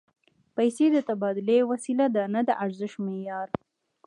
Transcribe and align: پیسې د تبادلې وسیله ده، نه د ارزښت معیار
پیسې 0.55 0.85
د 0.91 0.97
تبادلې 1.09 1.57
وسیله 1.71 2.07
ده، 2.15 2.23
نه 2.33 2.41
د 2.47 2.49
ارزښت 2.63 2.97
معیار 3.05 3.47